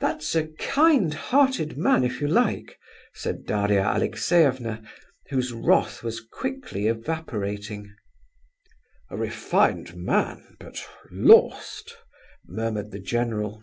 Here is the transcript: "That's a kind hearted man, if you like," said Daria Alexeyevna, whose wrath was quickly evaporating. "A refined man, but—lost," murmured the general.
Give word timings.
"That's 0.00 0.34
a 0.34 0.48
kind 0.58 1.14
hearted 1.14 1.78
man, 1.78 2.02
if 2.02 2.20
you 2.20 2.26
like," 2.26 2.80
said 3.14 3.46
Daria 3.46 3.84
Alexeyevna, 3.94 4.82
whose 5.28 5.52
wrath 5.52 6.02
was 6.02 6.20
quickly 6.20 6.88
evaporating. 6.88 7.94
"A 9.08 9.16
refined 9.16 9.94
man, 9.94 10.56
but—lost," 10.58 11.96
murmured 12.48 12.90
the 12.90 12.98
general. 12.98 13.62